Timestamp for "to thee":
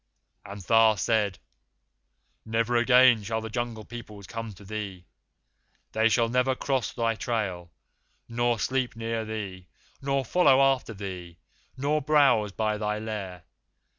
4.53-5.05